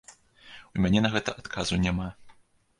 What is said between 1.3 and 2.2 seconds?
адказу няма.